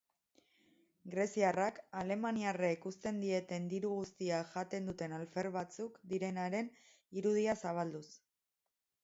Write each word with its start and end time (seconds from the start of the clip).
Greziarrak 1.15 1.75
alemaniarrek 1.99 2.87
uzten 2.91 3.19
dieten 3.25 3.67
diru 3.75 3.93
guztia 3.99 4.41
jaten 4.55 4.89
duten 4.91 5.15
alfer 5.19 5.51
batzuk 5.59 6.01
direnaren 6.15 6.73
irudia 7.23 7.57
zabalduz. 7.63 8.05